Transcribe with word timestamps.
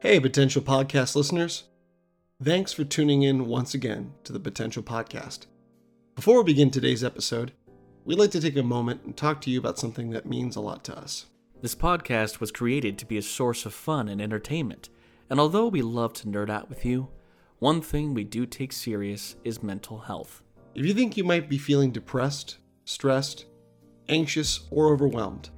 Hey, 0.00 0.20
potential 0.20 0.62
podcast 0.62 1.16
listeners. 1.16 1.64
Thanks 2.40 2.72
for 2.72 2.84
tuning 2.84 3.22
in 3.22 3.48
once 3.48 3.74
again 3.74 4.12
to 4.22 4.32
the 4.32 4.38
Potential 4.38 4.80
Podcast. 4.80 5.46
Before 6.14 6.38
we 6.38 6.52
begin 6.52 6.70
today's 6.70 7.02
episode, 7.02 7.50
we'd 8.04 8.16
like 8.16 8.30
to 8.30 8.40
take 8.40 8.56
a 8.56 8.62
moment 8.62 9.02
and 9.02 9.16
talk 9.16 9.40
to 9.40 9.50
you 9.50 9.58
about 9.58 9.76
something 9.76 10.10
that 10.10 10.24
means 10.24 10.54
a 10.54 10.60
lot 10.60 10.84
to 10.84 10.96
us. 10.96 11.26
This 11.62 11.74
podcast 11.74 12.38
was 12.38 12.52
created 12.52 12.96
to 12.96 13.06
be 13.06 13.18
a 13.18 13.22
source 13.22 13.66
of 13.66 13.74
fun 13.74 14.08
and 14.08 14.22
entertainment, 14.22 14.88
and 15.28 15.40
although 15.40 15.66
we 15.66 15.82
love 15.82 16.12
to 16.12 16.28
nerd 16.28 16.48
out 16.48 16.68
with 16.68 16.84
you, 16.84 17.08
one 17.58 17.80
thing 17.80 18.14
we 18.14 18.22
do 18.22 18.46
take 18.46 18.72
serious 18.72 19.34
is 19.42 19.64
mental 19.64 19.98
health. 19.98 20.44
If 20.76 20.86
you 20.86 20.94
think 20.94 21.16
you 21.16 21.24
might 21.24 21.48
be 21.48 21.58
feeling 21.58 21.90
depressed, 21.90 22.58
stressed, 22.84 23.46
anxious, 24.08 24.60
or 24.70 24.92
overwhelmed, 24.92 25.50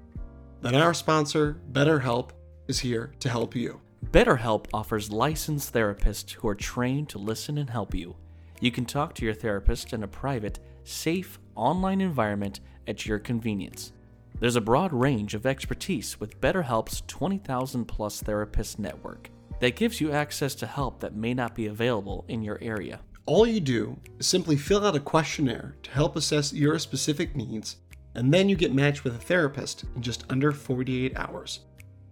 then 0.63 0.75
our 0.75 0.95
sponsor, 0.95 1.61
BetterHelp, 1.73 2.31
is 2.69 2.79
here 2.79 3.13
to 3.21 3.29
help 3.29 3.55
you. 3.55 3.83
BetterHelp 4.07 4.67
offers 4.75 5.13
licensed 5.13 5.73
therapists 5.73 6.33
who 6.33 6.49
are 6.49 6.55
trained 6.55 7.09
to 7.11 7.19
listen 7.19 7.59
and 7.59 7.71
help 7.71 7.95
you. 7.95 8.17
You 8.61 8.73
can 8.73 8.85
talk 8.85 9.15
to 9.15 9.25
your 9.25 9.35
therapist 9.35 9.93
in 9.93 10.03
a 10.03 10.09
private, 10.09 10.59
safe, 10.85 11.39
online 11.55 12.01
environment 12.01 12.61
at 12.89 13.07
your 13.07 13.19
convenience. 13.19 13.93
There's 14.41 14.57
a 14.57 14.61
broad 14.61 14.93
range 14.93 15.35
of 15.35 15.47
expertise 15.47 16.19
with 16.19 16.41
BetterHelp's 16.41 17.03
20,000 17.07 17.85
plus 17.85 18.21
therapist 18.21 18.79
network 18.79 19.31
that 19.61 19.77
gives 19.77 20.01
you 20.01 20.11
access 20.11 20.55
to 20.57 20.67
help 20.67 20.99
that 21.01 21.15
may 21.15 21.35
not 21.35 21.55
be 21.55 21.67
available 21.67 22.25
in 22.27 22.43
your 22.43 22.59
area. 22.61 23.01
All 23.27 23.47
you 23.47 23.61
do 23.61 23.97
is 24.19 24.27
simply 24.27 24.57
fill 24.57 24.85
out 24.85 24.97
a 24.97 25.01
questionnaire 25.01 25.77
to 25.83 25.91
help 25.91 26.17
assess 26.17 26.53
your 26.53 26.79
specific 26.79 27.37
needs, 27.37 27.77
and 28.15 28.35
then 28.35 28.49
you 28.49 28.57
get 28.57 28.75
matched 28.75 29.05
with 29.05 29.15
a 29.15 29.19
therapist 29.19 29.85
in 29.95 30.03
just 30.03 30.25
under 30.31 30.51
48 30.51 31.17
hours. 31.17 31.61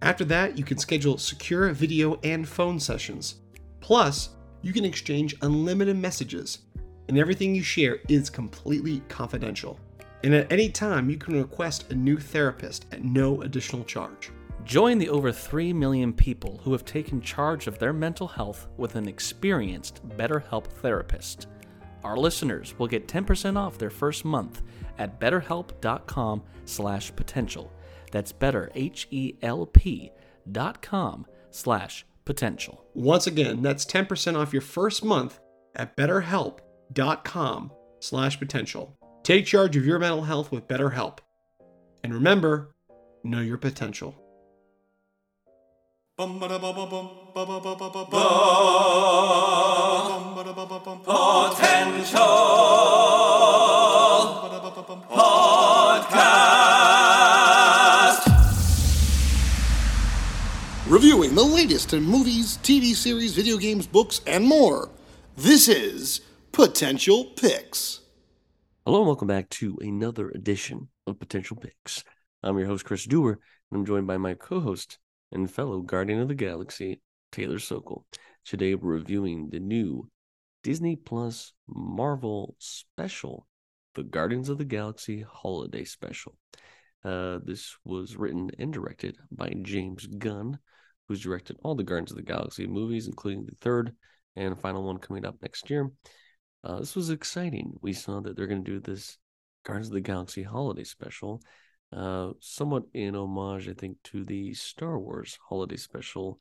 After 0.01 0.23
that, 0.25 0.57
you 0.57 0.63
can 0.63 0.77
schedule 0.77 1.17
secure 1.17 1.69
video 1.71 2.19
and 2.23 2.47
phone 2.47 2.79
sessions. 2.79 3.35
Plus, 3.81 4.29
you 4.61 4.73
can 4.73 4.85
exchange 4.85 5.35
unlimited 5.41 5.97
messages, 5.97 6.59
and 7.07 7.17
everything 7.17 7.53
you 7.53 7.63
share 7.63 7.99
is 8.07 8.29
completely 8.29 9.01
confidential. 9.09 9.77
And 10.23 10.33
at 10.33 10.51
any 10.51 10.69
time, 10.69 11.09
you 11.09 11.17
can 11.17 11.37
request 11.37 11.91
a 11.91 11.95
new 11.95 12.17
therapist 12.17 12.85
at 12.91 13.03
no 13.03 13.41
additional 13.41 13.83
charge. 13.83 14.31
Join 14.65 14.97
the 14.97 15.09
over 15.09 15.31
3 15.31 15.71
million 15.73 16.13
people 16.13 16.59
who 16.63 16.71
have 16.73 16.85
taken 16.85 17.21
charge 17.21 17.67
of 17.67 17.79
their 17.79 17.93
mental 17.93 18.27
health 18.27 18.67
with 18.77 18.95
an 18.95 19.07
experienced 19.07 20.07
BetterHelp 20.09 20.67
therapist. 20.67 21.47
Our 22.03 22.17
listeners 22.17 22.77
will 22.77 22.87
get 22.87 23.07
10% 23.07 23.57
off 23.57 23.77
their 23.77 23.89
first 23.89 24.25
month 24.25 24.61
at 24.97 25.19
betterhelp.com/potential. 25.19 27.71
That's 28.11 28.31
better 28.31 28.71
H 28.75 29.07
E 29.11 29.35
L 29.41 29.65
P 29.65 30.11
dot 30.51 30.81
com 30.81 31.25
slash 31.51 32.05
potential. 32.25 32.85
Once 32.93 33.27
again, 33.27 33.61
that's 33.63 33.85
10% 33.85 34.37
off 34.37 34.53
your 34.53 34.61
first 34.61 35.03
month 35.03 35.39
at 35.75 35.97
betterhelp.com 35.97 37.71
slash 37.99 38.39
potential. 38.39 38.95
Take 39.23 39.45
charge 39.45 39.75
of 39.75 39.85
your 39.85 39.99
mental 39.99 40.23
health 40.23 40.51
with 40.51 40.67
BetterHelp. 40.67 41.19
And 42.03 42.13
remember, 42.13 42.73
know 43.23 43.41
your 43.41 43.57
potential. 43.57 44.15
Reviewing 46.17 46.29
the 61.39 61.45
latest 61.45 61.93
in 61.93 62.03
movies, 62.03 62.57
TV 62.63 62.93
series, 62.93 63.33
video 63.33 63.55
games, 63.55 63.87
books, 63.87 64.19
and 64.27 64.45
more. 64.45 64.89
This 65.37 65.69
is 65.69 66.19
Potential 66.51 67.23
Picks. 67.37 68.01
Hello 68.85 68.97
and 68.97 69.07
welcome 69.07 69.29
back 69.29 69.47
to 69.51 69.77
another 69.79 70.31
edition 70.31 70.89
of 71.07 71.17
Potential 71.17 71.55
Picks. 71.55 72.03
I'm 72.43 72.57
your 72.57 72.67
host, 72.67 72.83
Chris 72.83 73.05
Dewar, 73.05 73.39
and 73.71 73.79
I'm 73.79 73.85
joined 73.85 74.05
by 74.05 74.17
my 74.17 74.33
co 74.33 74.59
host 74.59 74.99
and 75.31 75.49
fellow 75.49 75.79
Guardian 75.79 76.19
of 76.19 76.27
the 76.27 76.35
Galaxy, 76.35 76.99
Taylor 77.31 77.59
Sokol. 77.59 78.05
Today 78.43 78.75
we're 78.75 78.95
reviewing 78.95 79.49
the 79.49 79.61
new 79.61 80.09
Disney 80.61 80.97
Plus 80.97 81.53
Marvel 81.69 82.57
special, 82.59 83.47
the 83.95 84.03
Guardians 84.03 84.49
of 84.49 84.57
the 84.57 84.65
Galaxy 84.65 85.21
Holiday 85.25 85.85
Special. 85.85 86.35
Uh, 87.05 87.39
this 87.45 87.77
was 87.85 88.17
written 88.17 88.51
and 88.59 88.73
directed 88.73 89.15
by 89.31 89.53
James 89.61 90.05
Gunn, 90.05 90.59
who's 91.09 91.21
directed 91.21 91.57
all 91.63 91.75
the 91.75 91.83
Guardians 91.83 92.11
of 92.11 92.17
the 92.17 92.23
Galaxy 92.23 92.67
movies, 92.67 93.07
including 93.07 93.45
the 93.45 93.55
third 93.59 93.93
and 94.35 94.57
final 94.61 94.83
one 94.83 94.99
coming 94.99 95.25
up 95.25 95.35
next 95.41 95.69
year. 95.69 95.91
Uh, 96.63 96.79
this 96.79 96.95
was 96.95 97.09
exciting. 97.09 97.73
We 97.81 97.93
saw 97.93 98.21
that 98.21 98.37
they're 98.37 98.47
going 98.47 98.63
to 98.63 98.71
do 98.71 98.79
this 98.79 99.17
Guardians 99.65 99.87
of 99.87 99.93
the 99.93 100.01
Galaxy 100.01 100.43
holiday 100.43 100.83
special, 100.83 101.41
uh, 101.91 102.29
somewhat 102.39 102.83
in 102.93 103.15
homage, 103.15 103.67
I 103.67 103.73
think, 103.73 103.97
to 104.05 104.23
the 104.23 104.53
Star 104.53 104.99
Wars 104.99 105.37
holiday 105.49 105.77
special. 105.77 106.39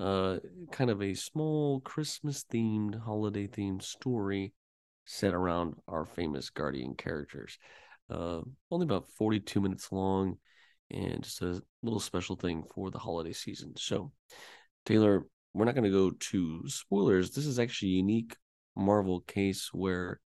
Uh, 0.00 0.38
kind 0.72 0.90
of 0.90 1.00
a 1.00 1.14
small 1.14 1.80
Christmas 1.80 2.44
themed, 2.44 3.00
holiday 3.00 3.46
themed 3.46 3.82
story 3.82 4.52
set 5.06 5.32
around 5.32 5.74
our 5.86 6.04
famous 6.04 6.50
Guardian 6.50 6.94
characters. 6.94 7.58
Uh, 8.10 8.40
only 8.70 8.84
about 8.84 9.08
42 9.16 9.60
minutes 9.60 9.92
long 9.92 10.38
and 10.90 11.22
just 11.22 11.42
a 11.42 11.62
little 11.82 12.00
special 12.00 12.36
thing 12.36 12.64
for 12.74 12.90
the 12.90 12.98
holiday 12.98 13.32
season. 13.32 13.74
So, 13.76 14.12
Taylor, 14.86 15.26
we're 15.54 15.64
not 15.64 15.74
going 15.74 15.84
to 15.84 15.90
go 15.90 16.10
to 16.10 16.62
spoilers. 16.68 17.30
This 17.30 17.46
is 17.46 17.58
actually 17.58 17.90
a 17.90 17.96
unique 17.96 18.36
Marvel 18.76 19.20
case 19.20 19.70
where 19.72 20.20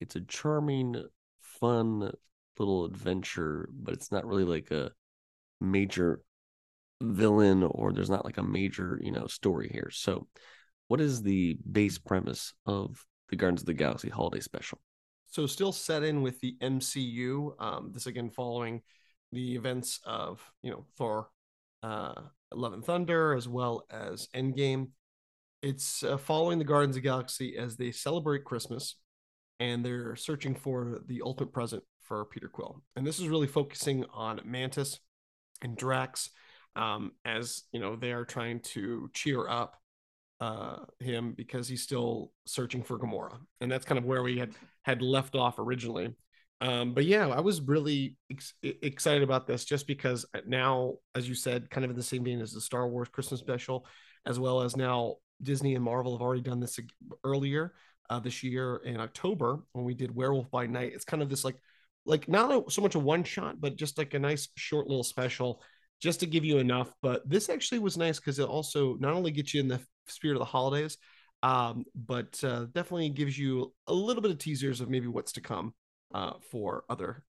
it's 0.00 0.16
a 0.16 0.20
charming, 0.20 1.02
fun 1.40 2.10
little 2.58 2.84
adventure, 2.84 3.68
but 3.72 3.94
it's 3.94 4.12
not 4.12 4.26
really 4.26 4.44
like 4.44 4.70
a 4.70 4.92
major 5.60 6.20
villain 7.02 7.62
or 7.62 7.92
there's 7.92 8.10
not 8.10 8.24
like 8.24 8.38
a 8.38 8.42
major, 8.42 8.98
you 9.02 9.12
know, 9.12 9.26
story 9.26 9.68
here. 9.72 9.90
So, 9.92 10.26
what 10.88 11.00
is 11.00 11.22
the 11.22 11.56
base 11.70 11.98
premise 11.98 12.52
of 12.66 13.04
the 13.30 13.36
Guardians 13.36 13.62
of 13.62 13.66
the 13.66 13.74
Galaxy 13.74 14.10
holiday 14.10 14.40
special? 14.40 14.80
So, 15.26 15.46
still 15.46 15.72
set 15.72 16.02
in 16.02 16.22
with 16.22 16.40
the 16.40 16.56
MCU. 16.60 17.54
Um, 17.58 17.90
this 17.92 18.06
again 18.06 18.30
following 18.30 18.82
the 19.34 19.54
events 19.54 20.00
of 20.04 20.40
you 20.62 20.70
know 20.70 20.86
Thor, 20.96 21.28
uh, 21.82 22.14
Love 22.52 22.72
and 22.72 22.84
Thunder, 22.84 23.34
as 23.34 23.48
well 23.48 23.84
as 23.90 24.28
Endgame. 24.34 24.88
It's 25.62 26.02
uh, 26.02 26.18
following 26.18 26.58
the 26.58 26.64
Guardians 26.64 26.96
of 26.96 27.02
the 27.02 27.08
Galaxy 27.08 27.56
as 27.56 27.76
they 27.76 27.90
celebrate 27.90 28.44
Christmas, 28.44 28.96
and 29.60 29.84
they're 29.84 30.16
searching 30.16 30.54
for 30.54 31.00
the 31.06 31.22
ultimate 31.24 31.52
present 31.52 31.82
for 32.02 32.24
Peter 32.26 32.48
Quill. 32.48 32.82
And 32.96 33.06
this 33.06 33.18
is 33.18 33.28
really 33.28 33.46
focusing 33.46 34.04
on 34.12 34.40
Mantis 34.44 35.00
and 35.62 35.76
Drax, 35.76 36.30
um, 36.76 37.12
as 37.24 37.64
you 37.72 37.80
know 37.80 37.96
they 37.96 38.12
are 38.12 38.24
trying 38.24 38.60
to 38.60 39.10
cheer 39.14 39.48
up 39.48 39.80
uh, 40.40 40.76
him 41.00 41.32
because 41.32 41.68
he's 41.68 41.82
still 41.82 42.32
searching 42.46 42.82
for 42.82 42.98
Gamora, 42.98 43.38
and 43.60 43.70
that's 43.70 43.84
kind 43.84 43.98
of 43.98 44.04
where 44.04 44.22
we 44.22 44.38
had 44.38 44.52
had 44.82 45.02
left 45.02 45.34
off 45.34 45.58
originally. 45.58 46.14
Um, 46.60 46.94
but 46.94 47.04
yeah, 47.04 47.28
I 47.28 47.40
was 47.40 47.60
really 47.60 48.16
ex- 48.30 48.54
excited 48.62 49.22
about 49.22 49.46
this 49.46 49.64
just 49.64 49.86
because 49.86 50.24
now, 50.46 50.94
as 51.14 51.28
you 51.28 51.34
said, 51.34 51.68
kind 51.68 51.84
of 51.84 51.90
in 51.90 51.96
the 51.96 52.02
same 52.02 52.24
vein 52.24 52.40
as 52.40 52.52
the 52.52 52.60
Star 52.60 52.88
Wars 52.88 53.08
Christmas 53.08 53.40
special, 53.40 53.86
as 54.24 54.38
well 54.38 54.62
as 54.62 54.76
now 54.76 55.16
Disney 55.42 55.74
and 55.74 55.84
Marvel 55.84 56.12
have 56.12 56.22
already 56.22 56.42
done 56.42 56.60
this 56.60 56.78
earlier 57.22 57.74
uh, 58.08 58.20
this 58.20 58.42
year 58.42 58.76
in 58.84 59.00
October 59.00 59.60
when 59.72 59.84
we 59.84 59.94
did 59.94 60.14
Werewolf 60.14 60.50
by 60.50 60.66
Night. 60.66 60.92
It's 60.94 61.04
kind 61.04 61.22
of 61.22 61.28
this 61.28 61.44
like, 61.44 61.56
like 62.06 62.28
not 62.28 62.72
so 62.72 62.82
much 62.82 62.94
a 62.94 62.98
one 62.98 63.24
shot, 63.24 63.60
but 63.60 63.76
just 63.76 63.98
like 63.98 64.14
a 64.14 64.18
nice 64.18 64.48
short 64.56 64.86
little 64.86 65.04
special 65.04 65.62
just 66.00 66.20
to 66.20 66.26
give 66.26 66.44
you 66.44 66.58
enough. 66.58 66.92
But 67.02 67.28
this 67.28 67.48
actually 67.48 67.78
was 67.80 67.96
nice 67.96 68.18
because 68.18 68.38
it 68.38 68.48
also 68.48 68.96
not 69.00 69.14
only 69.14 69.30
gets 69.30 69.54
you 69.54 69.60
in 69.60 69.68
the 69.68 69.80
spirit 70.06 70.34
of 70.34 70.40
the 70.40 70.44
holidays, 70.44 70.98
um, 71.42 71.84
but 71.94 72.42
uh, 72.44 72.66
definitely 72.72 73.10
gives 73.10 73.38
you 73.38 73.72
a 73.86 73.92
little 73.92 74.22
bit 74.22 74.30
of 74.30 74.38
teasers 74.38 74.80
of 74.80 74.88
maybe 74.88 75.08
what's 75.08 75.32
to 75.32 75.40
come 75.40 75.74
uh, 76.14 76.34
for 76.50 76.84
other 76.88 77.24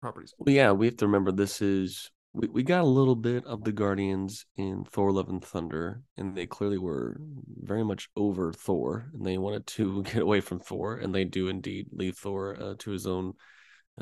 properties. 0.00 0.34
Well, 0.38 0.54
yeah, 0.54 0.72
we 0.72 0.86
have 0.86 0.96
to 0.96 1.06
remember 1.06 1.30
this 1.30 1.62
is 1.62 2.10
we, 2.32 2.48
we 2.48 2.62
got 2.62 2.82
a 2.82 2.86
little 2.86 3.14
bit 3.14 3.44
of 3.44 3.64
the 3.64 3.72
Guardians 3.72 4.46
in 4.56 4.84
Thor 4.84 5.12
Love 5.12 5.28
and 5.28 5.44
Thunder, 5.44 6.02
and 6.16 6.34
they 6.34 6.46
clearly 6.46 6.78
were 6.78 7.20
very 7.62 7.84
much 7.84 8.08
over 8.16 8.52
Thor, 8.52 9.10
and 9.12 9.24
they 9.24 9.38
wanted 9.38 9.66
to 9.68 10.02
get 10.04 10.22
away 10.22 10.40
from 10.40 10.58
Thor, 10.58 10.96
and 10.96 11.14
they 11.14 11.24
do 11.24 11.48
indeed 11.48 11.88
leave 11.92 12.16
Thor 12.16 12.56
uh, 12.58 12.74
to 12.78 12.90
his 12.90 13.06
own, 13.06 13.34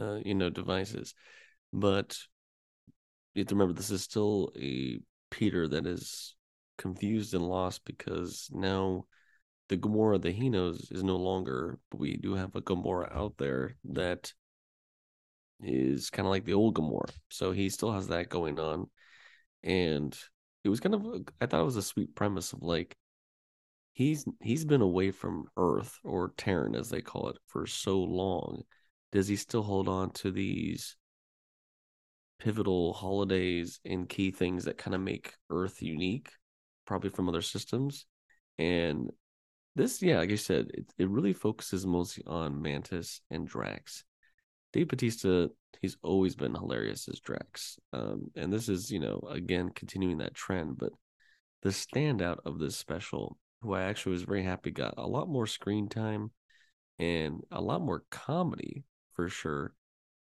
uh, 0.01 0.17
you 0.25 0.35
know, 0.35 0.51
devices. 0.51 1.15
But 1.73 2.17
you 3.35 3.41
have 3.41 3.49
to 3.49 3.55
remember 3.55 3.75
this 3.75 3.91
is 3.91 4.03
still 4.03 4.53
a 4.59 5.01
Peter 5.31 5.69
that 5.69 5.87
is 5.87 6.35
confused 6.79 7.35
and 7.35 7.47
lost 7.47 7.85
because 7.85 8.49
now 8.53 9.05
the 9.69 9.77
Gamora 9.77 10.21
that 10.23 10.35
he 10.35 10.49
knows 10.49 10.89
is 10.91 11.03
no 11.03 11.17
longer, 11.17 11.79
but 11.91 12.01
we 12.01 12.17
do 12.17 12.35
have 12.35 12.55
a 12.55 12.61
Gamora 12.61 13.15
out 13.15 13.37
there 13.39 13.77
that 13.85 14.33
is 15.61 16.11
kind 16.11 16.27
of 16.27 16.31
like 16.31 16.45
the 16.45 16.55
old 16.55 16.75
Gamora. 16.75 17.11
So 17.31 17.53
he 17.53 17.69
still 17.69 17.93
has 17.93 18.09
that 18.09 18.29
going 18.29 18.59
on. 18.61 18.89
And 19.63 20.17
it 20.65 20.69
was 20.69 20.81
kind 20.81 20.95
of 20.95 21.07
I 21.41 21.47
thought 21.47 21.61
it 21.61 21.65
was 21.65 21.77
a 21.77 21.83
sweet 21.83 22.15
premise 22.15 22.53
of 22.53 22.63
like 22.63 22.97
he's 23.93 24.25
he's 24.41 24.65
been 24.65 24.83
away 24.83 25.11
from 25.11 25.47
Earth 25.57 25.99
or 26.05 26.33
Terran 26.37 26.75
as 26.75 26.91
they 26.91 27.01
call 27.01 27.29
it 27.31 27.39
for 27.47 27.67
so 27.67 28.01
long. 28.03 28.63
Does 29.13 29.29
he 29.29 29.37
still 29.37 29.63
hold 29.63 29.89
on 29.89 30.11
to 30.15 30.31
these 30.31 30.97
pivotal 32.39 32.93
holidays 32.93 33.81
and 33.85 34.09
key 34.09 34.31
things 34.31 34.65
that 34.65 34.79
kind 34.79 34.95
of 34.95 35.01
make 35.01 35.35
Earth 35.51 35.83
unique, 35.83 36.31
probably 36.85 37.11
from 37.11 37.29
other 37.29 37.43
systems? 37.43 38.07
And 38.59 39.11
this, 39.77 40.03
yeah, 40.03 40.19
like 40.19 40.33
I 40.33 40.37
said, 40.37 40.71
it, 40.73 40.87
it 40.99 41.09
really 41.09 41.35
focuses 41.35 41.87
mostly 41.87 42.25
on 42.27 42.63
Mantis 42.63 43.21
and 43.31 43.47
Drax. 43.47 44.05
Dave 44.73 44.89
Bautista, 44.89 45.51
he's 45.81 45.99
always 46.03 46.35
been 46.35 46.55
hilarious 46.55 47.09
as 47.09 47.21
Drax. 47.21 47.79
Um, 47.93 48.31
and 48.35 48.51
this 48.51 48.71
is, 48.71 48.91
you 48.91 48.99
know, 48.99 49.21
again, 49.31 49.71
continuing 49.75 50.19
that 50.19 50.35
trend. 50.35 50.79
But 50.79 50.93
the 51.63 51.69
standout 51.69 52.39
of 52.47 52.59
this 52.59 52.75
special, 52.75 53.37
who 53.61 53.75
I 53.75 53.83
actually 53.83 54.13
was 54.13 54.23
very 54.23 54.43
happy 54.43 54.71
got 54.71 54.95
a 54.97 55.07
lot 55.07 55.29
more 55.29 55.47
screen 55.47 55.89
time 55.89 56.31
and 56.99 57.43
a 57.53 57.61
lot 57.61 57.83
more 57.83 58.03
comedy 58.11 58.85
for 59.13 59.29
sure, 59.29 59.75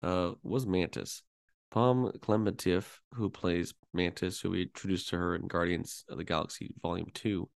uh, 0.03 0.31
was 0.43 0.67
Mantis. 0.67 1.23
Pom 1.71 2.11
Klementieff, 2.19 2.99
who 3.13 3.29
plays 3.29 3.73
Mantis, 3.93 4.41
who 4.41 4.51
we 4.51 4.63
introduced 4.63 5.09
to 5.09 5.17
her 5.17 5.35
in 5.35 5.47
Guardians 5.47 6.03
of 6.09 6.17
the 6.17 6.23
Galaxy 6.25 6.73
Volume 6.81 7.09
2, 7.13 7.49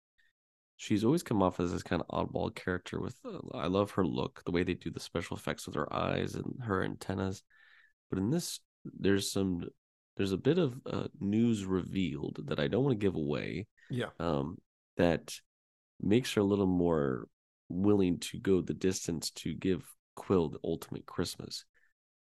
she's 0.78 1.04
always 1.04 1.24
come 1.24 1.42
off 1.42 1.60
as 1.60 1.72
this 1.72 1.84
kind 1.84 2.02
of 2.08 2.30
oddball 2.30 2.54
character 2.54 3.02
with 3.02 3.16
uh, 3.26 3.40
i 3.56 3.68
love 3.68 3.92
her 3.92 4.06
look 4.06 4.44
the 4.46 4.52
way 4.52 4.64
they 4.64 4.76
do 4.76 4.92
the 4.92 5.00
special 5.00 5.36
effects 5.36 5.66
with 5.66 5.76
her 5.76 5.92
eyes 5.94 6.36
and 6.36 6.60
her 6.64 6.84
antennas. 6.84 7.44
But 8.10 8.20
in 8.20 8.30
this 8.30 8.60
there's 8.86 9.32
some 9.32 9.68
there's 10.16 10.32
a 10.32 10.38
bit 10.38 10.58
of 10.58 10.80
uh, 10.86 11.08
news 11.20 11.66
revealed 11.66 12.40
that 12.46 12.60
i 12.60 12.68
don't 12.68 12.84
want 12.84 12.98
to 12.98 13.06
give 13.06 13.16
away 13.16 13.68
yeah. 13.90 14.08
um 14.20 14.58
that 14.96 15.34
makes 16.02 16.34
her 16.34 16.42
a 16.42 16.46
little 16.46 16.68
more 16.68 17.28
willing 17.70 18.18
to 18.20 18.40
go 18.40 18.62
the 18.62 18.74
distance 18.74 19.32
to 19.32 19.54
give 19.54 19.84
quill 20.16 20.50
the 20.50 20.60
ultimate 20.64 21.06
christmas. 21.06 21.66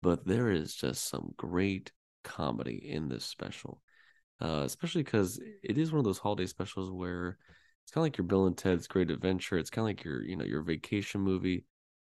But 0.01 0.25
there 0.25 0.50
is 0.50 0.75
just 0.75 1.08
some 1.08 1.34
great 1.38 1.92
comedy 2.24 2.90
in 2.90 3.10
this 3.10 3.25
special 3.25 3.81
uh, 4.42 4.63
especially 4.66 5.04
because 5.04 5.40
it 5.63 5.78
is 5.78 5.92
one 5.92 6.00
of 6.00 6.06
those 6.06 6.18
holiday 6.18 6.46
specials 6.46 6.92
where 6.92 7.38
it's 7.86 7.92
kind 7.92 8.02
of 8.02 8.06
like 8.06 8.18
your 8.18 8.26
Bill 8.26 8.48
and 8.48 8.58
Ted's 8.58 8.88
Great 8.88 9.12
Adventure. 9.12 9.60
It's 9.60 9.70
kind 9.70 9.84
of 9.84 9.90
like 9.90 10.04
your, 10.04 10.24
you 10.24 10.36
know, 10.36 10.44
your 10.44 10.64
vacation 10.64 11.22
movie. 11.22 11.66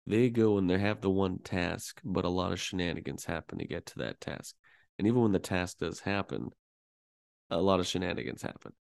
They 0.06 0.30
go 0.30 0.58
and 0.58 0.70
they 0.70 0.78
have 0.78 1.00
the 1.00 1.10
one 1.10 1.40
task, 1.40 2.02
but 2.04 2.26
a 2.26 2.30
lot 2.30 2.52
of 2.52 2.60
shenanigans 2.60 3.24
happen 3.24 3.60
to 3.60 3.66
get 3.66 3.86
to 3.86 4.00
that 4.00 4.20
task. 4.20 4.54
And 5.00 5.08
even 5.08 5.22
when 5.22 5.32
the 5.32 5.40
task 5.40 5.78
does 5.78 6.02
happen, 6.02 6.50
a 7.50 7.62
lot 7.62 7.80
of 7.80 7.88
shenanigans 7.88 8.42
happen. 8.42 8.74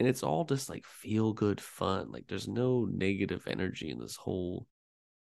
And 0.00 0.08
it's 0.08 0.24
all 0.24 0.44
just 0.44 0.68
like 0.68 0.84
feel 0.84 1.32
good 1.32 1.60
fun. 1.60 2.10
Like 2.10 2.26
there's 2.26 2.48
no 2.48 2.88
negative 2.90 3.46
energy 3.46 3.90
in 3.90 4.00
this 4.00 4.16
whole 4.16 4.66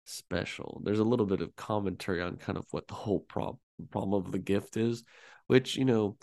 special. 0.06 0.82
There's 0.84 0.98
a 0.98 1.04
little 1.04 1.26
bit 1.26 1.40
of 1.40 1.54
commentary 1.54 2.20
on 2.20 2.36
kind 2.36 2.58
of 2.58 2.66
what 2.72 2.88
the 2.88 2.94
whole 2.94 3.20
problem 3.20 3.60
problem 3.92 4.24
of 4.26 4.32
the 4.32 4.40
gift 4.40 4.76
is, 4.76 5.04
which, 5.46 5.76
you 5.76 5.84
know, 5.84 6.16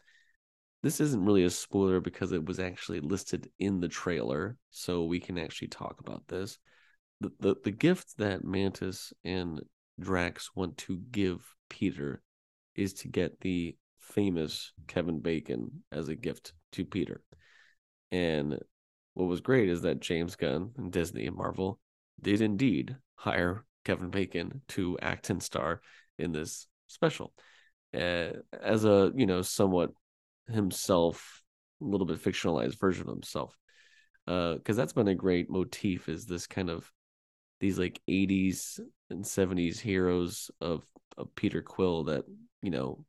this 0.86 1.02
isn't 1.02 1.26
really 1.26 1.46
a 1.46 1.50
spoiler 1.50 2.00
because 2.00 2.32
it 2.32 2.46
was 2.46 2.60
actually 2.60 3.00
listed 3.00 3.50
in 3.58 3.80
the 3.80 3.88
trailer, 3.88 4.56
so 4.70 5.06
we 5.06 5.20
can 5.20 5.36
actually 5.40 5.68
talk 5.68 6.00
about 6.00 6.22
this. 6.28 6.60
The, 7.22 7.32
the, 7.40 7.56
the 7.64 7.72
gift 7.72 8.16
that 8.20 8.44
Mantis 8.44 9.12
and 9.24 9.62
Drax 10.00 10.52
want 10.56 10.78
to 10.78 10.98
give 11.10 11.44
Peter 11.72 12.22
is 12.76 12.94
to 12.94 13.08
get 13.08 13.42
the 13.42 13.76
famous 13.98 14.74
Kevin 14.86 15.22
Bacon 15.22 15.84
as 15.92 16.08
a 16.08 16.16
gift 16.16 16.54
to 16.74 16.86
Peter. 16.86 17.24
And 18.12 18.60
what 19.16 19.26
was 19.26 19.42
great 19.42 19.70
is 19.70 19.82
that 19.82 20.02
James 20.02 20.36
Gunn 20.36 20.70
and 20.78 20.92
Disney 20.92 21.26
and 21.26 21.36
Marvel 21.36 21.80
did 22.22 22.42
indeed 22.42 22.96
hire 23.16 23.66
Kevin 23.86 24.12
Bacon 24.12 24.62
to 24.68 25.00
act 25.02 25.32
and 25.32 25.42
star 25.42 25.82
in 26.20 26.32
this 26.32 26.68
special. 26.86 27.34
Uh, 27.92 28.34
as 28.62 28.86
a 28.86 29.12
you 29.16 29.26
know 29.26 29.42
somewhat 29.42 29.90
himself, 30.48 31.42
a 31.82 31.86
little 31.86 32.08
bit 32.08 32.22
fictionalized 32.22 32.80
version 32.80 33.08
of 33.08 33.16
himself. 33.16 33.58
Uh, 34.28 34.56
because 34.56 34.76
that's 34.76 34.94
been 34.94 35.08
a 35.08 35.16
great 35.16 35.50
motif 35.50 36.10
is 36.10 36.26
this 36.26 36.48
kind 36.48 36.70
of 36.70 36.92
these 37.60 37.78
like 37.78 38.02
80s 38.10 38.80
and 39.10 39.24
70s 39.24 39.80
heroes 39.80 40.50
of, 40.60 40.84
of 41.18 41.34
Peter 41.36 41.62
Quill 41.62 42.06
that, 42.06 42.26
you 42.62 42.72
know, 42.72 43.06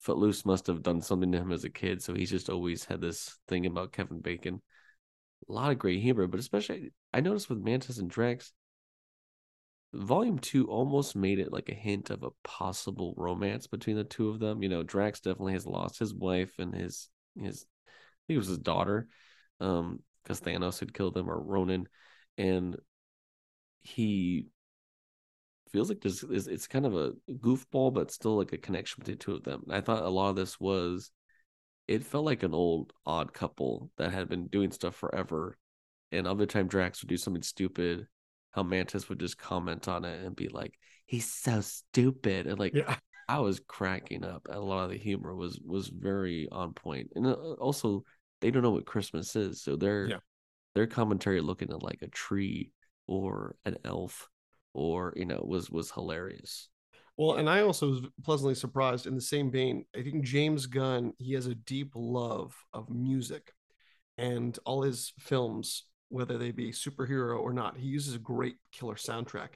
Footloose 0.00 0.44
must 0.44 0.66
have 0.66 0.82
done 0.82 1.00
something 1.00 1.32
to 1.32 1.38
him 1.38 1.52
as 1.52 1.64
a 1.64 1.70
kid. 1.70 2.02
So 2.02 2.14
he's 2.14 2.30
just 2.30 2.50
always 2.50 2.84
had 2.84 3.00
this 3.00 3.38
thing 3.48 3.66
about 3.66 3.92
Kevin 3.92 4.20
Bacon. 4.20 4.60
A 5.48 5.52
lot 5.52 5.70
of 5.70 5.78
great 5.78 6.00
humor, 6.00 6.26
but 6.26 6.40
especially 6.40 6.92
I 7.12 7.20
noticed 7.20 7.48
with 7.48 7.58
Mantis 7.58 7.98
and 7.98 8.10
Drax, 8.10 8.52
volume 9.96 10.38
two 10.38 10.66
almost 10.68 11.16
made 11.16 11.38
it 11.38 11.52
like 11.52 11.68
a 11.68 11.74
hint 11.74 12.10
of 12.10 12.22
a 12.22 12.30
possible 12.44 13.14
romance 13.16 13.66
between 13.66 13.96
the 13.96 14.04
two 14.04 14.28
of 14.28 14.38
them. 14.38 14.62
You 14.62 14.68
know, 14.68 14.82
Drax 14.82 15.20
definitely 15.20 15.54
has 15.54 15.66
lost 15.66 15.98
his 15.98 16.14
wife 16.14 16.52
and 16.58 16.74
his 16.74 17.08
his 17.40 17.66
I 17.86 18.22
think 18.26 18.36
it 18.36 18.38
was 18.38 18.48
his 18.48 18.58
daughter, 18.58 19.08
um, 19.60 20.00
because 20.22 20.40
Thanos 20.40 20.80
had 20.80 20.94
killed 20.94 21.14
them 21.14 21.30
or 21.30 21.40
Ronan, 21.40 21.88
and 22.36 22.76
he 23.82 24.48
feels 25.72 25.88
like 25.88 26.00
there's 26.00 26.22
it's 26.22 26.66
kind 26.66 26.86
of 26.86 26.96
a 26.96 27.12
goofball, 27.30 27.92
but 27.92 28.10
still 28.10 28.36
like 28.36 28.52
a 28.52 28.58
connection 28.58 29.00
between 29.00 29.16
the 29.16 29.24
two 29.24 29.34
of 29.34 29.44
them. 29.44 29.64
I 29.70 29.80
thought 29.80 30.02
a 30.02 30.08
lot 30.08 30.30
of 30.30 30.36
this 30.36 30.58
was 30.58 31.10
it 31.86 32.04
felt 32.04 32.24
like 32.24 32.42
an 32.42 32.54
old 32.54 32.92
odd 33.04 33.32
couple 33.32 33.90
that 33.96 34.12
had 34.12 34.28
been 34.28 34.48
doing 34.48 34.72
stuff 34.72 34.96
forever. 34.96 35.56
And 36.12 36.26
other 36.26 36.46
time 36.46 36.66
Drax 36.68 37.02
would 37.02 37.08
do 37.08 37.16
something 37.16 37.42
stupid 37.42 38.06
how 38.56 38.62
Mantis 38.62 39.08
would 39.08 39.20
just 39.20 39.38
comment 39.38 39.86
on 39.86 40.04
it 40.04 40.24
and 40.24 40.34
be 40.34 40.48
like, 40.48 40.74
"He's 41.04 41.30
so 41.30 41.60
stupid," 41.60 42.46
and 42.46 42.58
like 42.58 42.74
yeah. 42.74 42.96
I 43.28 43.38
was 43.40 43.60
cracking 43.68 44.24
up. 44.24 44.48
A 44.50 44.58
lot 44.58 44.84
of 44.84 44.90
the 44.90 44.98
humor 44.98 45.34
was 45.34 45.60
was 45.64 45.88
very 45.88 46.48
on 46.50 46.72
point, 46.72 47.10
and 47.14 47.26
uh, 47.26 47.34
also 47.34 48.02
they 48.40 48.50
don't 48.50 48.62
know 48.62 48.70
what 48.70 48.86
Christmas 48.86 49.36
is, 49.36 49.62
so 49.62 49.76
their 49.76 50.08
yeah. 50.08 50.18
their 50.74 50.86
commentary 50.86 51.40
looking 51.40 51.70
at 51.70 51.82
like 51.82 52.00
a 52.02 52.08
tree 52.08 52.72
or 53.06 53.56
an 53.64 53.76
elf 53.84 54.28
or 54.72 55.12
you 55.16 55.26
know 55.26 55.44
was 55.46 55.70
was 55.70 55.90
hilarious. 55.90 56.68
Well, 57.18 57.36
and 57.36 57.48
I 57.48 57.60
also 57.60 57.90
was 57.90 58.02
pleasantly 58.24 58.54
surprised 58.54 59.06
in 59.06 59.14
the 59.14 59.20
same 59.20 59.50
vein. 59.50 59.86
I 59.96 60.02
think 60.02 60.24
James 60.24 60.66
Gunn, 60.66 61.14
he 61.18 61.32
has 61.32 61.46
a 61.46 61.54
deep 61.54 61.92
love 61.94 62.54
of 62.74 62.90
music 62.90 63.52
and 64.18 64.58
all 64.66 64.82
his 64.82 65.12
films 65.18 65.84
whether 66.08 66.38
they 66.38 66.50
be 66.50 66.70
superhero 66.70 67.38
or 67.38 67.52
not. 67.52 67.76
He 67.76 67.86
uses 67.86 68.14
a 68.14 68.20
great 68.20 68.56
killer 68.72 68.94
soundtrack. 68.94 69.50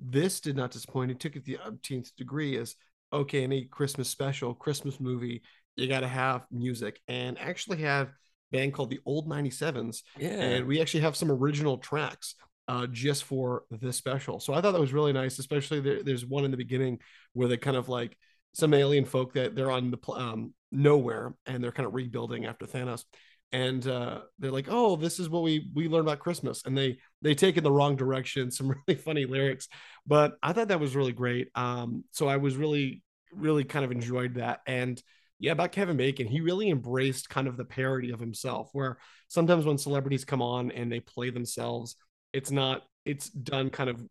This 0.00 0.40
did 0.40 0.56
not 0.56 0.70
disappoint. 0.70 1.10
He 1.10 1.16
took 1.16 1.36
it 1.36 1.44
the 1.44 1.58
umpteenth 1.64 2.14
degree 2.16 2.56
as 2.58 2.76
okay, 3.12 3.44
any 3.44 3.64
Christmas 3.66 4.08
special, 4.08 4.54
Christmas 4.54 4.98
movie, 4.98 5.42
you 5.76 5.88
got 5.88 6.00
to 6.00 6.08
have 6.08 6.44
music 6.50 7.00
and 7.08 7.38
actually 7.38 7.78
have 7.78 8.12
band 8.50 8.74
called 8.74 8.90
the 8.90 9.00
Old 9.06 9.28
97s. 9.28 10.02
Yeah. 10.18 10.28
And 10.28 10.66
we 10.66 10.80
actually 10.80 11.00
have 11.00 11.16
some 11.16 11.30
original 11.30 11.78
tracks 11.78 12.34
uh, 12.68 12.86
just 12.86 13.24
for 13.24 13.64
this 13.70 13.96
special. 13.96 14.40
So 14.40 14.52
I 14.52 14.60
thought 14.60 14.72
that 14.72 14.80
was 14.80 14.92
really 14.92 15.12
nice, 15.12 15.38
especially 15.38 15.80
there, 15.80 16.02
there's 16.02 16.26
one 16.26 16.44
in 16.44 16.50
the 16.50 16.56
beginning 16.56 17.00
where 17.32 17.48
they 17.48 17.56
kind 17.56 17.76
of 17.76 17.88
like 17.88 18.16
some 18.52 18.74
alien 18.74 19.04
folk 19.04 19.34
that 19.34 19.54
they're 19.54 19.70
on 19.70 19.90
the 19.90 20.12
um, 20.12 20.54
Knowhere 20.72 21.34
and 21.46 21.62
they're 21.62 21.72
kind 21.72 21.86
of 21.86 21.94
rebuilding 21.94 22.46
after 22.46 22.66
Thanos 22.66 23.04
and 23.52 23.86
uh, 23.86 24.20
they're 24.38 24.50
like, 24.50 24.66
"Oh, 24.68 24.96
this 24.96 25.18
is 25.20 25.28
what 25.28 25.42
we 25.42 25.70
we 25.74 25.88
learned 25.88 26.06
about 26.08 26.18
Christmas," 26.18 26.62
and 26.64 26.76
they 26.76 26.98
they 27.22 27.34
take 27.34 27.56
in 27.56 27.64
the 27.64 27.72
wrong 27.72 27.96
direction. 27.96 28.50
Some 28.50 28.74
really 28.88 29.00
funny 29.00 29.26
lyrics, 29.26 29.68
but 30.06 30.36
I 30.42 30.52
thought 30.52 30.68
that 30.68 30.80
was 30.80 30.96
really 30.96 31.12
great. 31.12 31.48
Um, 31.54 32.04
so 32.10 32.28
I 32.28 32.36
was 32.36 32.56
really 32.56 33.02
really 33.32 33.64
kind 33.64 33.84
of 33.84 33.92
enjoyed 33.92 34.34
that, 34.34 34.60
and 34.66 35.00
yeah, 35.38 35.52
about 35.52 35.72
Kevin 35.72 35.96
Bacon, 35.96 36.26
he 36.26 36.40
really 36.40 36.70
embraced 36.70 37.28
kind 37.28 37.46
of 37.48 37.56
the 37.56 37.64
parody 37.64 38.12
of 38.12 38.20
himself, 38.20 38.70
where 38.72 38.98
sometimes 39.28 39.64
when 39.66 39.78
celebrities 39.78 40.24
come 40.24 40.42
on 40.42 40.70
and 40.70 40.90
they 40.90 41.00
play 41.00 41.30
themselves, 41.30 41.96
it's 42.32 42.50
not 42.50 42.82
it's 43.04 43.28
done 43.28 43.70
kind 43.70 43.90
of 43.90 44.02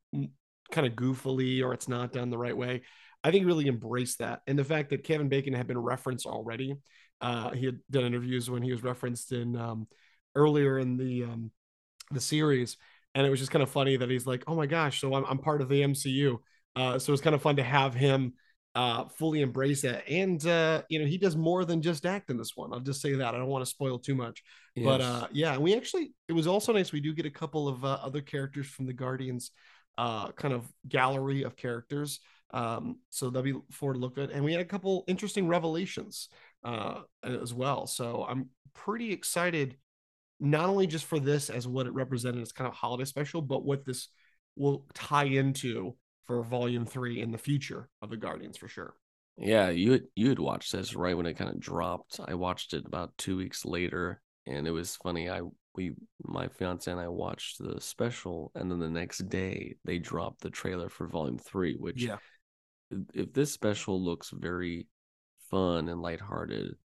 kind 0.72 0.88
of 0.88 0.94
goofily 0.94 1.64
or 1.64 1.74
it's 1.74 1.88
not 1.88 2.14
done 2.14 2.30
the 2.30 2.38
right 2.38 2.56
way. 2.56 2.84
I 3.24 3.32
think 3.32 3.46
really 3.46 3.68
embraced 3.68 4.20
that, 4.20 4.42
and 4.48 4.60
the 4.60 4.64
fact 4.64 4.90
that 4.92 5.04
Kevin 5.04 5.30
Bacon 5.30 5.54
had 5.54 5.68
been 5.68 5.78
referenced 5.78 6.26
already 6.26 6.76
uh, 7.24 7.52
he 7.52 7.66
had 7.66 7.80
done 7.90 8.06
interviews 8.06 8.50
when 8.50 8.62
he 8.62 8.72
was 8.72 8.84
referenced 8.84 9.32
in 9.32 9.56
um, 9.56 9.88
earlier 10.36 10.80
in 10.80 10.98
the 10.98 11.24
um, 11.24 11.52
the 12.12 12.22
series, 12.22 12.78
and 13.16 13.26
it 13.26 13.30
was 13.30 13.40
just 13.40 13.52
kind 13.52 13.64
of 13.64 13.70
funny 13.72 13.98
that 13.98 14.10
he's 14.10 14.28
like, 14.28 14.44
"Oh 14.48 14.56
my 14.56 14.68
gosh, 14.68 15.02
so 15.02 15.16
I'm, 15.16 15.26
I'm 15.26 15.40
part 15.40 15.62
of 15.62 15.70
the 15.70 15.82
MCU." 15.82 16.38
Uh, 16.76 17.00
so 17.00 17.14
it's 17.14 17.22
kind 17.22 17.36
of 17.36 17.42
fun 17.42 17.56
to 17.58 17.64
have 17.64 17.94
him 17.96 18.34
uh, 18.76 19.06
fully 19.18 19.42
embrace 19.42 19.82
that, 19.84 20.04
and 20.10 20.46
uh, 20.48 20.84
you 20.90 21.00
know, 21.00 21.06
he 21.06 21.18
does 21.18 21.36
more 21.36 21.66
than 21.66 21.82
just 21.82 22.06
act 22.06 22.30
in 22.30 22.38
this 22.38 22.54
one. 22.56 22.74
I'll 22.74 22.80
just 22.80 23.02
say 23.02 23.14
that 23.14 23.34
I 23.36 23.38
don't 23.38 23.48
want 23.48 23.64
to 23.66 23.72
spoil 23.72 24.00
too 24.00 24.16
much, 24.16 24.44
yes. 24.76 24.86
but 24.86 25.02
uh, 25.02 25.28
yeah, 25.32 25.58
we 25.58 25.76
actually 25.76 26.14
it 26.28 26.34
was 26.34 26.48
also 26.48 26.74
nice. 26.74 26.92
We 26.92 27.02
do 27.02 27.14
get 27.14 27.26
a 27.26 27.32
couple 27.32 27.68
of 27.68 27.86
uh, 27.86 28.00
other 28.02 28.22
characters 28.22 28.68
from 28.68 28.86
the 28.86 28.94
Guardians 28.94 29.52
uh, 29.98 30.32
kind 30.32 30.54
of 30.54 30.68
gallery 30.88 31.44
of 31.44 31.56
characters 31.56 32.20
Um, 32.52 33.00
so 33.10 33.30
that'll 33.30 33.44
be 33.44 33.60
forward 33.72 33.96
to 33.96 34.00
look 34.00 34.16
good. 34.16 34.32
And 34.32 34.44
we 34.44 34.52
had 34.52 34.62
a 34.62 34.66
couple 34.66 35.04
interesting 35.08 35.48
revelations 35.48 36.30
uh, 36.64 37.02
as 37.24 37.54
well. 37.54 37.88
So 37.88 38.26
I'm 38.28 38.50
pretty 38.74 39.12
excited, 39.12 39.78
not 40.40 40.70
only 40.70 40.88
just 40.88 41.06
for 41.06 41.20
this 41.20 41.50
as 41.50 41.68
what 41.68 41.88
it 41.88 41.94
represented 41.94 42.42
as 42.42 42.52
kind 42.52 42.68
of 42.68 42.74
holiday 42.74 43.06
special, 43.06 43.42
but 43.42 43.66
what 43.66 43.86
this 43.86 44.10
will 44.56 44.86
tie 44.94 45.26
into 45.26 45.96
for 46.26 46.42
volume 46.44 46.86
three 46.86 47.22
in 47.22 47.32
the 47.32 47.38
future 47.38 47.90
of 48.02 48.10
the 48.10 48.18
Guardians 48.18 48.58
for 48.58 48.68
sure. 48.68 48.94
Yeah, 49.38 49.70
you 49.70 49.94
had, 49.94 50.04
you 50.16 50.30
had 50.30 50.40
watched 50.40 50.72
this 50.72 50.96
right 50.96 51.18
when 51.18 51.26
it 51.26 51.38
kind 51.38 51.50
of 51.50 51.60
dropped. 51.60 52.20
I 52.24 52.36
watched 52.36 52.74
it 52.74 52.86
about 52.86 53.18
two 53.18 53.36
weeks 53.36 53.66
later, 53.66 54.22
and 54.46 54.68
it 54.68 54.72
was 54.72 54.96
funny. 54.96 55.30
I 55.30 55.42
we 55.76 55.94
my 56.24 56.48
fiance 56.50 56.92
and 56.92 57.00
I 57.00 57.08
watched 57.08 57.58
the 57.58 57.82
special, 57.82 58.52
and 58.54 58.70
then 58.70 58.78
the 58.80 58.92
next 58.92 59.28
day 59.30 59.76
they 59.86 59.98
dropped 59.98 60.42
the 60.42 60.52
trailer 60.52 60.88
for 60.88 61.08
Volume 61.08 61.40
Three. 61.40 61.76
Which, 61.76 62.04
Yeah. 62.04 62.18
if 63.16 63.34
this 63.34 63.52
special 63.52 64.00
looks 64.00 64.30
very 64.30 64.86
fun 65.54 65.90
and 65.90 66.02
lighthearted, 66.02 66.76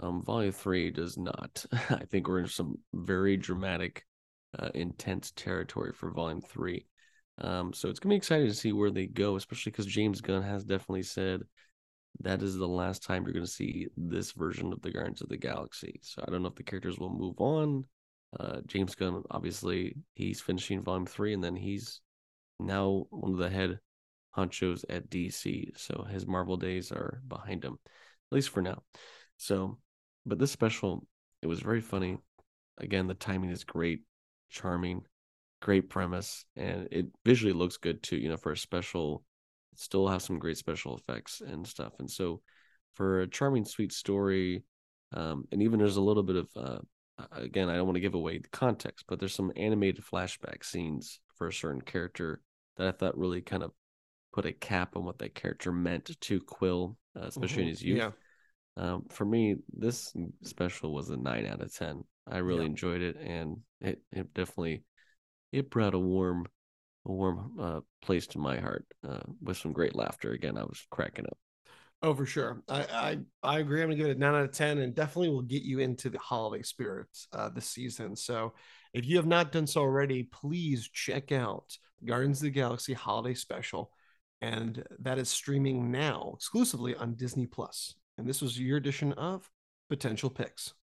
um, 0.00 0.22
Volume 0.22 0.52
Three 0.52 0.90
does 0.90 1.16
not. 1.16 1.64
I 1.72 2.04
think 2.10 2.28
we're 2.28 2.40
in 2.40 2.48
some 2.48 2.76
very 2.92 3.36
dramatic, 3.36 4.04
uh, 4.58 4.68
intense 4.74 5.32
territory 5.34 5.92
for 5.92 6.10
Volume 6.10 6.42
Three. 6.42 6.86
Um, 7.38 7.72
so 7.72 7.88
it's 7.88 7.98
gonna 7.98 8.12
be 8.12 8.16
exciting 8.16 8.48
to 8.48 8.54
see 8.54 8.72
where 8.72 8.90
they 8.90 9.06
go, 9.06 9.36
especially 9.36 9.72
because 9.72 9.86
James 9.86 10.20
Gunn 10.20 10.42
has 10.42 10.64
definitely 10.64 11.04
said 11.04 11.42
that 12.20 12.42
is 12.42 12.56
the 12.56 12.68
last 12.68 13.02
time 13.02 13.24
you're 13.24 13.32
going 13.32 13.44
to 13.44 13.50
see 13.50 13.86
this 13.96 14.32
version 14.32 14.72
of 14.72 14.82
the 14.82 14.90
Guardians 14.90 15.22
of 15.22 15.28
the 15.28 15.36
Galaxy. 15.36 16.00
So 16.02 16.24
I 16.26 16.30
don't 16.30 16.42
know 16.42 16.48
if 16.48 16.56
the 16.56 16.64
characters 16.64 16.98
will 16.98 17.12
move 17.12 17.36
on. 17.38 17.84
Uh, 18.38 18.60
James 18.66 18.94
Gunn, 18.94 19.22
obviously, 19.30 19.94
he's 20.14 20.40
finishing 20.40 20.82
Volume 20.82 21.06
Three, 21.06 21.32
and 21.32 21.42
then 21.42 21.56
he's 21.56 22.00
now 22.58 23.06
one 23.10 23.32
of 23.32 23.38
the 23.38 23.48
head 23.48 23.78
honchos 24.36 24.84
at 24.88 25.08
DC. 25.08 25.70
So 25.76 26.06
his 26.10 26.26
Marvel 26.26 26.56
days 26.56 26.92
are 26.92 27.22
behind 27.26 27.64
him, 27.64 27.78
at 28.30 28.34
least 28.34 28.50
for 28.50 28.62
now. 28.62 28.82
So, 29.36 29.78
but 30.26 30.38
this 30.38 30.52
special, 30.52 31.06
it 31.42 31.46
was 31.46 31.60
very 31.60 31.80
funny. 31.80 32.18
Again, 32.78 33.06
the 33.06 33.14
timing 33.14 33.50
is 33.50 33.64
great, 33.64 34.02
charming, 34.50 35.02
great 35.60 35.88
premise, 35.88 36.44
and 36.56 36.88
it 36.90 37.06
visually 37.24 37.52
looks 37.52 37.76
good 37.76 38.02
too. 38.02 38.16
You 38.16 38.28
know, 38.28 38.36
for 38.36 38.52
a 38.52 38.56
special 38.56 39.24
still 39.76 40.08
have 40.08 40.22
some 40.22 40.38
great 40.38 40.58
special 40.58 40.96
effects 40.96 41.40
and 41.40 41.66
stuff. 41.66 41.92
And 41.98 42.10
so, 42.10 42.42
for 42.94 43.20
a 43.20 43.28
charming, 43.28 43.64
sweet 43.64 43.92
story, 43.92 44.64
um, 45.12 45.44
and 45.52 45.62
even 45.62 45.78
there's 45.78 45.96
a 45.96 46.02
little 46.02 46.24
bit 46.24 46.36
of, 46.36 46.48
uh, 46.56 46.78
again, 47.32 47.68
I 47.68 47.76
don't 47.76 47.86
want 47.86 47.96
to 47.96 48.00
give 48.00 48.14
away 48.14 48.38
the 48.38 48.48
context, 48.48 49.04
but 49.08 49.18
there's 49.18 49.34
some 49.34 49.52
animated 49.56 50.04
flashback 50.04 50.64
scenes 50.64 51.20
for 51.36 51.46
a 51.46 51.52
certain 51.52 51.80
character 51.80 52.40
that 52.76 52.88
I 52.88 52.92
thought 52.92 53.16
really 53.16 53.40
kind 53.40 53.62
of 53.62 53.72
put 54.42 54.46
a 54.46 54.52
cap 54.52 54.96
on 54.96 55.04
what 55.04 55.18
that 55.18 55.34
character 55.34 55.72
meant 55.72 56.10
to 56.20 56.40
Quill, 56.40 56.96
uh, 57.16 57.26
especially 57.26 57.62
in 57.62 57.68
Mhm. 57.68 57.72
his 57.72 57.82
youth. 57.82 57.98
Yeah. 57.98 58.12
Um, 58.76 59.04
for 59.10 59.24
me, 59.24 59.56
this 59.76 60.14
special 60.44 60.92
was 60.94 61.10
a 61.10 61.16
nine 61.16 61.46
out 61.46 61.60
of 61.60 61.74
ten. 61.74 62.04
I 62.28 62.38
really 62.38 62.60
Yeah. 62.60 62.66
enjoyed 62.66 63.02
it, 63.02 63.16
and 63.16 63.56
it 63.80 64.00
it 64.12 64.32
definitely 64.34 64.84
it 65.50 65.70
brought 65.70 65.94
a 65.94 65.98
warm 65.98 66.46
a 67.06 67.12
warm 67.12 67.56
uh, 67.58 67.80
place 68.02 68.26
to 68.28 68.38
my 68.38 68.58
heart 68.60 68.86
uh, 69.02 69.22
with 69.42 69.56
some 69.56 69.72
great 69.72 69.96
laughter. 69.96 70.32
Again, 70.32 70.56
I 70.56 70.62
was 70.62 70.86
cracking 70.90 71.26
up. 71.26 71.38
Oh, 72.00 72.14
for 72.14 72.26
sure. 72.26 72.62
I, 72.68 72.84
I 72.84 73.18
I 73.42 73.58
agree. 73.58 73.82
I'm 73.82 73.88
gonna 73.88 73.96
give 73.96 74.06
it 74.06 74.16
a 74.16 74.20
nine 74.20 74.34
out 74.34 74.44
of 74.44 74.52
ten, 74.52 74.78
and 74.78 74.94
definitely 74.94 75.30
will 75.30 75.42
get 75.42 75.62
you 75.62 75.80
into 75.80 76.10
the 76.10 76.18
holiday 76.18 76.62
spirits 76.62 77.26
uh, 77.32 77.48
this 77.48 77.68
season. 77.68 78.14
So, 78.14 78.54
if 78.92 79.04
you 79.04 79.16
have 79.16 79.26
not 79.26 79.50
done 79.50 79.66
so 79.66 79.80
already, 79.80 80.22
please 80.22 80.88
check 80.88 81.32
out 81.32 81.76
Guardians 82.04 82.38
of 82.38 82.44
the 82.44 82.50
Galaxy 82.50 82.94
Holiday 82.94 83.34
Special, 83.34 83.90
and 84.40 84.84
that 84.98 85.18
is 85.18 85.28
streaming 85.28 85.90
now 85.90 86.32
exclusively 86.36 86.94
on 86.94 87.14
Disney 87.14 87.46
Plus. 87.46 87.94
And 88.16 88.28
this 88.28 88.40
was 88.40 88.58
your 88.58 88.76
edition 88.76 89.12
of 89.12 89.50
Potential 89.88 90.30
Picks. 90.30 90.74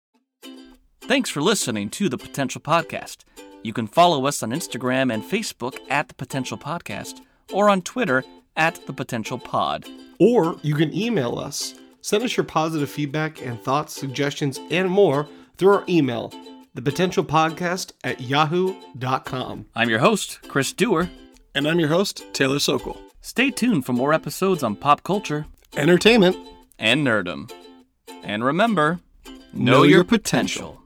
Thanks 1.03 1.29
for 1.29 1.43
listening 1.43 1.91
to 1.91 2.09
the 2.09 2.17
Potential 2.17 2.61
Podcast. 2.61 3.25
You 3.63 3.73
can 3.73 3.87
follow 3.87 4.27
us 4.27 4.43
on 4.43 4.51
Instagram 4.51 5.13
and 5.13 5.23
Facebook 5.23 5.79
at 5.91 6.09
the 6.09 6.15
Potential 6.15 6.57
Podcast 6.57 7.21
or 7.53 7.69
on 7.69 7.83
Twitter 7.83 8.25
at 8.57 8.87
the 8.87 8.93
Potential 8.93 9.39
Pod. 9.39 9.87
Or 10.19 10.59
you 10.63 10.75
can 10.75 10.95
email 10.95 11.39
us. 11.39 11.75
Send 12.01 12.25
us 12.25 12.37
your 12.37 12.45
positive 12.45 12.91
feedback 12.91 13.45
and 13.45 13.61
thoughts, 13.61 13.95
suggestions, 13.95 14.61
and 14.71 14.91
more 14.91 15.27
through 15.57 15.75
our 15.75 15.85
email, 15.89 16.33
thepotentialpodcast 16.77 17.93
at 18.03 18.21
yahoo.com. 18.21 19.67
I'm 19.75 19.91
your 19.91 20.01
host, 20.01 20.41
Chris 20.49 20.73
Dewar. 20.73 21.11
And 21.55 21.69
I'm 21.69 21.79
your 21.79 21.89
host, 21.89 22.25
Taylor 22.33 22.59
Sokol. 22.59 23.01
Stay 23.27 23.51
tuned 23.51 23.87
for 23.87 23.95
more 23.95 24.13
episodes 24.13 24.63
on 24.63 24.77
pop 24.77 25.03
culture 25.03 25.47
Entertainment. 25.79 26.37
and 26.79 27.07
nerdom. 27.07 27.51
And 28.23 28.45
remember, 28.45 29.01
Know 29.55 29.79
know, 29.79 29.83
your 29.83 29.91
your 29.91 30.05
potential. 30.05 30.83